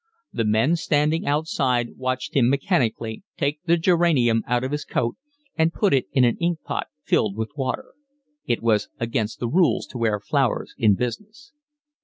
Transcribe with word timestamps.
The 0.33 0.45
men 0.45 0.75
standing 0.77 1.27
outside 1.27 1.95
watched 1.95 2.35
him 2.35 2.49
mechanically 2.49 3.21
take 3.37 3.59
the 3.65 3.77
geranium 3.77 4.41
out 4.47 4.63
of 4.63 4.71
his 4.71 4.83
coat 4.83 5.15
and 5.55 5.71
put 5.71 5.93
it 5.93 6.07
in 6.11 6.23
an 6.23 6.37
ink 6.39 6.63
pot 6.63 6.87
filled 7.03 7.37
with 7.37 7.51
water. 7.55 7.93
It 8.47 8.63
was 8.63 8.89
against 8.99 9.39
the 9.39 9.47
rules 9.47 9.85
to 9.91 9.99
wear 9.99 10.19
flowers 10.19 10.73
in 10.75 10.95
business. 10.95 11.53